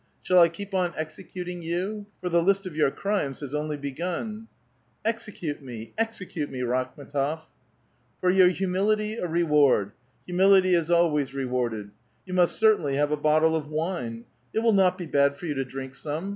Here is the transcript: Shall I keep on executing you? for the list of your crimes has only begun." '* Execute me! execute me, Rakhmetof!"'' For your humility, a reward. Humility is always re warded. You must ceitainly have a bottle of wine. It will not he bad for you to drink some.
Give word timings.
Shall 0.23 0.39
I 0.39 0.49
keep 0.49 0.73
on 0.73 0.95
executing 0.97 1.61
you? 1.61 2.07
for 2.21 2.27
the 2.29 2.41
list 2.41 2.65
of 2.65 2.75
your 2.75 2.89
crimes 2.89 3.41
has 3.41 3.53
only 3.53 3.77
begun." 3.77 4.47
'* 4.75 5.05
Execute 5.05 5.61
me! 5.61 5.93
execute 5.95 6.49
me, 6.49 6.61
Rakhmetof!"'' 6.61 7.41
For 8.19 8.31
your 8.31 8.47
humility, 8.47 9.17
a 9.17 9.27
reward. 9.27 9.91
Humility 10.25 10.73
is 10.73 10.89
always 10.89 11.35
re 11.35 11.45
warded. 11.45 11.91
You 12.25 12.33
must 12.33 12.59
ceitainly 12.59 12.95
have 12.95 13.11
a 13.11 13.15
bottle 13.15 13.55
of 13.55 13.67
wine. 13.67 14.25
It 14.55 14.61
will 14.61 14.73
not 14.73 14.99
he 14.99 15.05
bad 15.05 15.35
for 15.37 15.45
you 15.45 15.53
to 15.53 15.63
drink 15.63 15.93
some. 15.93 16.29